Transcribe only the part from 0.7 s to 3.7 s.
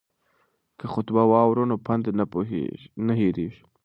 که خطبه واورو نو پند نه هیریږي.